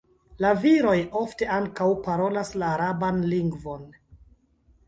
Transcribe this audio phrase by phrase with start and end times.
[0.43, 3.85] La viroj ofte ankaŭ parolas la araban lingvon.